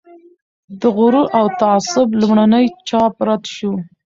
د 0.79 0.81
"غرور 0.97 1.27
او 1.37 1.45
تعصب" 1.61 2.07
لومړنی 2.19 2.65
چاپ 2.87 3.13
رد 3.27 3.43
شو. 3.55 3.71